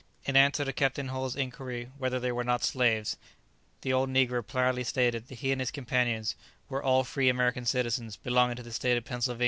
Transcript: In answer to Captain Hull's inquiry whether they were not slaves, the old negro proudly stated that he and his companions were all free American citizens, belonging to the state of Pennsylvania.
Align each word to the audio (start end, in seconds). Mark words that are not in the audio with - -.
In 0.25 0.35
answer 0.35 0.65
to 0.65 0.73
Captain 0.73 1.09
Hull's 1.09 1.35
inquiry 1.35 1.91
whether 1.95 2.19
they 2.19 2.31
were 2.31 2.43
not 2.43 2.63
slaves, 2.63 3.17
the 3.81 3.93
old 3.93 4.09
negro 4.09 4.41
proudly 4.43 4.83
stated 4.83 5.27
that 5.27 5.35
he 5.41 5.51
and 5.51 5.61
his 5.61 5.69
companions 5.69 6.33
were 6.69 6.81
all 6.81 7.03
free 7.03 7.29
American 7.29 7.67
citizens, 7.67 8.15
belonging 8.15 8.55
to 8.55 8.63
the 8.63 8.73
state 8.73 8.97
of 8.97 9.05
Pennsylvania. 9.05 9.39